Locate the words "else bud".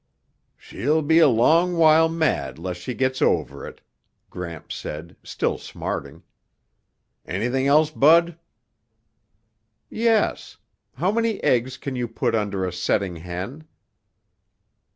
7.67-8.39